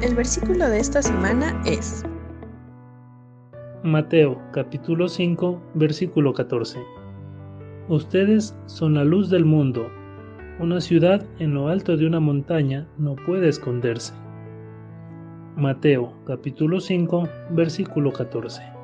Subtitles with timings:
[0.00, 2.04] El versículo de esta semana es
[3.82, 6.78] Mateo capítulo 5 versículo 14.
[7.88, 9.90] Ustedes son la luz del mundo.
[10.60, 14.14] Una ciudad en lo alto de una montaña no puede esconderse.
[15.56, 18.77] Mateo capítulo 5 versículo 14.